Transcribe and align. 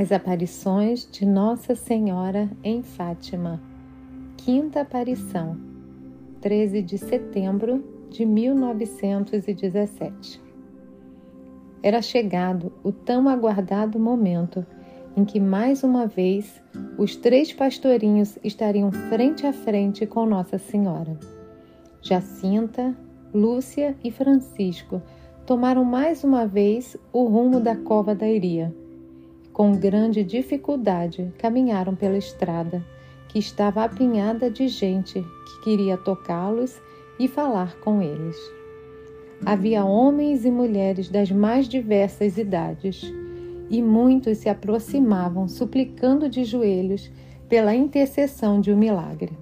As 0.00 0.12
aparições 0.12 1.08
de 1.10 1.26
Nossa 1.26 1.74
Senhora 1.74 2.48
em 2.62 2.84
Fátima. 2.84 3.60
Quinta 4.36 4.82
aparição, 4.82 5.58
13 6.40 6.82
de 6.82 6.96
setembro 6.96 7.82
de 8.08 8.24
1917. 8.24 10.40
Era 11.82 12.00
chegado 12.00 12.72
o 12.84 12.92
tão 12.92 13.28
aguardado 13.28 13.98
momento 13.98 14.64
em 15.16 15.24
que 15.24 15.40
mais 15.40 15.82
uma 15.82 16.06
vez 16.06 16.62
os 16.96 17.16
três 17.16 17.52
pastorinhos 17.52 18.38
estariam 18.44 18.92
frente 18.92 19.48
a 19.48 19.52
frente 19.52 20.06
com 20.06 20.24
Nossa 20.26 20.58
Senhora. 20.58 21.18
Jacinta, 22.00 22.96
Lúcia 23.34 23.96
e 24.04 24.12
Francisco 24.12 25.02
tomaram 25.44 25.84
mais 25.84 26.22
uma 26.22 26.46
vez 26.46 26.96
o 27.12 27.24
rumo 27.24 27.58
da 27.58 27.74
cova 27.74 28.14
da 28.14 28.28
Iria 28.28 28.72
com 29.58 29.72
grande 29.72 30.22
dificuldade, 30.22 31.32
caminharam 31.36 31.96
pela 31.96 32.16
estrada, 32.16 32.80
que 33.26 33.40
estava 33.40 33.82
apinhada 33.82 34.48
de 34.48 34.68
gente 34.68 35.20
que 35.20 35.64
queria 35.64 35.96
tocá-los 35.96 36.80
e 37.18 37.26
falar 37.26 37.74
com 37.80 38.00
eles. 38.00 38.36
Havia 39.44 39.84
homens 39.84 40.44
e 40.44 40.50
mulheres 40.52 41.08
das 41.08 41.32
mais 41.32 41.68
diversas 41.68 42.38
idades, 42.38 43.12
e 43.68 43.82
muitos 43.82 44.38
se 44.38 44.48
aproximavam 44.48 45.48
suplicando 45.48 46.28
de 46.28 46.44
joelhos 46.44 47.10
pela 47.48 47.74
intercessão 47.74 48.60
de 48.60 48.72
um 48.72 48.76
milagre. 48.76 49.36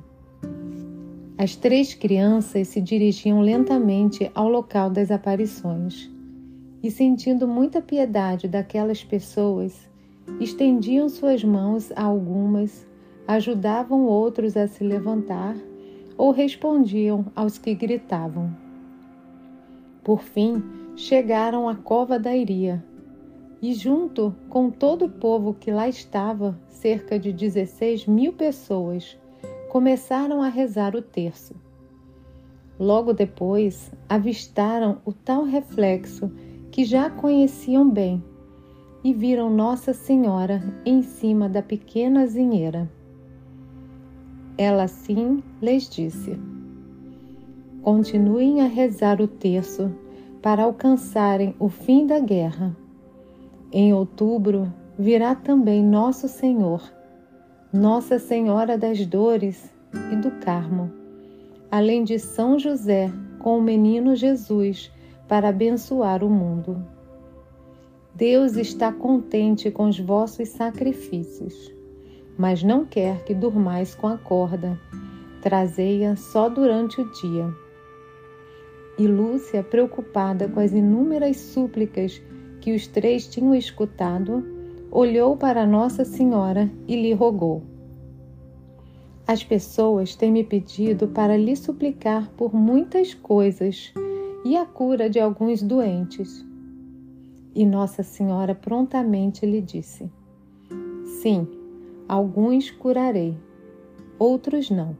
As 1.37 1.57
três 1.57 1.93
crianças 1.93 2.69
se 2.69 2.81
dirigiam 2.81 3.43
lentamente 3.43 4.31
ao 4.35 4.49
local 4.49 4.89
das 4.89 5.11
aparições 5.11 6.11
e, 6.83 6.91
sentindo 6.91 7.47
muita 7.47 7.83
piedade 7.83 8.49
daquelas 8.49 9.05
pessoas, 9.05 9.87
estendiam 10.41 11.09
suas 11.09 11.43
mãos 11.43 11.91
a 11.97 12.03
algumas, 12.03 12.87
ajudavam 13.27 14.05
outros 14.05 14.57
a 14.57 14.67
se 14.69 14.85
levantar 14.85 15.57
ou 16.17 16.31
respondiam 16.31 17.27
aos 17.35 17.59
que 17.59 17.75
gritavam. 17.75 18.55
Por 20.03 20.23
fim, 20.23 20.63
chegaram 20.95 21.69
à 21.69 21.75
cova 21.75 22.19
da 22.19 22.35
Iria 22.35 22.85
e, 23.61 23.75
junto 23.75 24.35
com 24.49 24.71
todo 24.71 25.07
o 25.07 25.11
povo 25.11 25.55
que 25.55 25.71
lá 25.71 25.89
estava, 25.89 26.59
cerca 26.69 27.19
de 27.19 27.33
16 27.33 28.07
mil 28.07 28.33
pessoas, 28.33 29.19
começaram 29.71 30.43
a 30.43 30.49
rezar 30.49 30.95
o 30.95 31.03
terço. 31.03 31.55
Logo 32.79 33.13
depois, 33.13 33.91
avistaram 34.09 34.99
o 35.05 35.13
tal 35.13 35.45
reflexo 35.45 36.31
que 36.71 36.85
já 36.85 37.09
conheciam 37.09 37.89
bem 37.89 38.23
e 39.07 39.15
viram 39.15 39.49
Nossa 39.49 39.93
Senhora 39.95 40.61
em 40.85 41.01
cima 41.01 41.49
da 41.49 41.63
pequena 41.63 42.27
zinheira. 42.27 42.91
Ela 44.59 44.83
assim 44.83 45.45
lhes 45.63 45.89
disse: 45.89 46.37
Continuem 47.83 48.63
a 48.63 48.67
rezar 48.67 49.21
o 49.21 49.29
terço 49.29 49.95
para 50.43 50.65
alcançarem 50.65 51.55
o 51.61 51.69
fim 51.69 52.05
da 52.05 52.19
guerra. 52.19 52.77
Em 53.71 53.95
outubro 53.95 54.75
virá 54.99 55.37
também 55.37 55.85
Nosso 55.85 56.27
Senhor, 56.27 56.83
Nossa 57.73 58.19
Senhora 58.19 58.77
das 58.77 59.07
Dores 59.07 59.73
e 60.11 60.17
do 60.17 60.33
Carmo, 60.41 60.91
além 61.71 62.03
de 62.03 62.19
São 62.19 62.59
José 62.59 63.09
com 63.39 63.57
o 63.57 63.63
menino 63.63 64.17
Jesus 64.17 64.91
para 65.29 65.51
abençoar 65.51 66.25
o 66.25 66.29
mundo. 66.29 66.96
Deus 68.17 68.57
está 68.57 68.91
contente 68.91 69.71
com 69.71 69.91
os 69.91 70.01
vossos 70.01 70.49
sacrifícios, 70.49 71.71
mas 72.39 72.63
não 72.63 72.83
quer 72.83 73.23
que 73.25 73.35
durmais 73.35 73.95
com 73.95 74.07
a 74.07 74.17
corda. 74.17 74.81
Trazei-a 75.43 76.17
só 76.17 76.49
durante 76.49 76.99
o 76.99 77.13
dia. 77.13 77.55
E 78.99 79.07
Lúcia, 79.07 79.63
preocupada 79.63 80.49
com 80.49 80.59
as 80.59 80.73
inúmeras 80.73 81.37
súplicas 81.37 82.23
que 82.63 82.75
os 82.75 82.87
três 82.87 83.27
tinham 83.27 83.55
escutado, 83.55 84.43
olhou 84.91 85.37
para 85.37 85.67
Nossa 85.67 86.03
Senhora 86.03 86.71
e 86.89 86.97
lhe 86.97 87.13
rogou. 87.13 87.65
As 89.27 89.45
pessoas 89.45 90.17
têm 90.17 90.33
me 90.33 90.43
pedido 90.43 91.07
para 91.09 91.37
lhe 91.37 91.55
suplicar 91.55 92.31
por 92.31 92.55
muitas 92.55 93.13
coisas 93.13 93.93
e 94.43 94.57
a 94.57 94.65
cura 94.65 95.11
de 95.11 95.21
alguns 95.21 95.61
doentes. 95.61 96.47
E 97.57 97.65
Nossa 97.65 98.03
Senhora 98.03 98.55
prontamente 98.55 99.47
lhe 99.47 99.63
disse: 99.63 100.13
Sim, 101.23 101.49
alguns 102.07 102.71
curarei, 102.71 103.35
outros 104.19 104.69
não. 104.69 104.95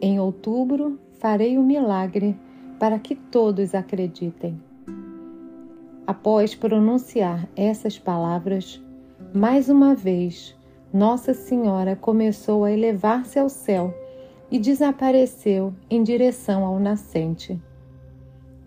Em 0.00 0.18
outubro 0.18 0.98
farei 1.20 1.56
o 1.56 1.60
um 1.60 1.64
milagre 1.64 2.36
para 2.80 2.98
que 2.98 3.14
todos 3.14 3.76
acreditem. 3.76 4.60
Após 6.04 6.52
pronunciar 6.56 7.48
essas 7.54 7.96
palavras, 7.96 8.82
mais 9.32 9.68
uma 9.68 9.94
vez 9.94 10.52
Nossa 10.92 11.32
Senhora 11.32 11.94
começou 11.94 12.64
a 12.64 12.72
elevar-se 12.72 13.38
ao 13.38 13.48
céu 13.48 13.94
e 14.50 14.58
desapareceu 14.58 15.72
em 15.88 16.02
direção 16.02 16.64
ao 16.64 16.80
nascente. 16.80 17.56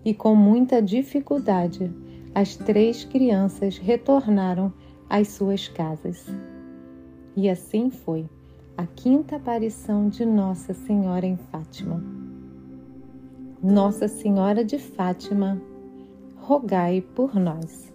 E 0.06 0.14
com 0.14 0.34
muita 0.34 0.82
dificuldade, 0.82 1.92
as 2.34 2.56
três 2.56 3.04
crianças 3.04 3.78
retornaram 3.78 4.72
às 5.10 5.30
suas 5.30 5.68
casas. 5.68 6.26
E 7.36 7.50
assim 7.50 7.90
foi 7.90 8.30
a 8.78 8.86
quinta 8.86 9.36
aparição 9.36 10.08
de 10.08 10.26
Nossa 10.26 10.74
Senhora 10.74 11.26
em 11.26 11.36
Fátima. 11.36 12.02
Nossa 13.62 14.08
Senhora 14.08 14.64
de 14.64 14.78
Fátima, 14.78 15.62
rogai 16.38 17.02
por 17.02 17.36
nós. 17.36 17.92